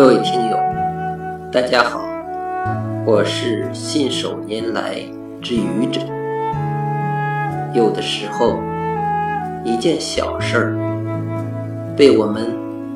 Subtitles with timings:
[0.00, 0.56] 各位听友，
[1.52, 2.00] 大家好，
[3.04, 4.94] 我是信手拈来
[5.42, 6.00] 之愚者。
[7.74, 8.58] 有的时候，
[9.62, 12.50] 一件小事儿被我们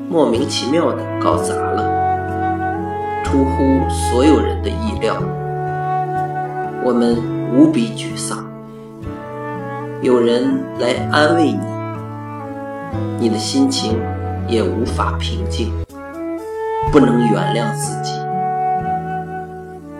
[0.09, 5.15] 莫名其妙的搞砸了，出乎所有人的意料，
[6.83, 7.17] 我们
[7.53, 8.43] 无比沮丧。
[10.01, 11.59] 有人来安慰你，
[13.19, 13.95] 你的心情
[14.47, 15.71] 也无法平静。
[16.91, 18.11] 不能原谅自己。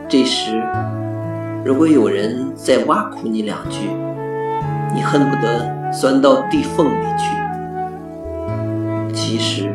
[0.08, 0.64] 这时，
[1.64, 3.90] 如果有人再挖苦你两句，
[4.94, 7.36] 你恨不得钻到地缝里去。
[9.14, 9.70] 其实，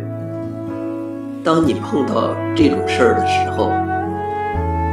[1.45, 3.71] 当你碰到这种事儿的时候，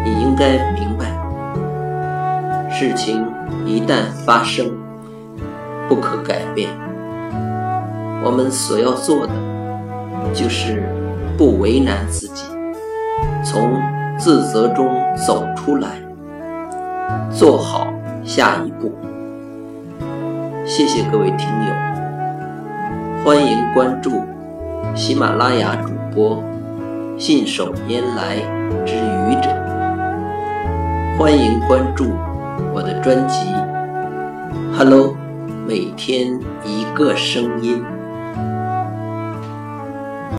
[0.04, 1.06] 你应该明白，
[2.70, 3.26] 事情
[3.66, 4.66] 一旦发生，
[5.88, 6.70] 不可改变。
[8.24, 9.34] 我们所要做的，
[10.34, 10.84] 就是。
[11.38, 12.46] 不为难自己，
[13.44, 13.80] 从
[14.18, 15.90] 自责中走出来，
[17.32, 17.86] 做好
[18.24, 18.92] 下一步。
[20.66, 24.24] 谢谢各位听友，欢迎关注
[24.96, 26.44] 喜马拉雅主播
[27.20, 28.38] 信手拈来
[28.84, 29.50] 之愚者，
[31.20, 32.06] 欢迎关注
[32.74, 33.46] 我的专辑
[34.76, 35.10] 《Hello》，
[35.68, 37.84] 每天一个声音。